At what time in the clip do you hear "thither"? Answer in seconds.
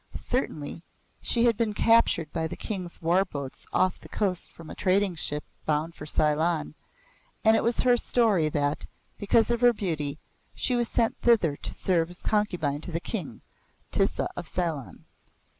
11.21-11.55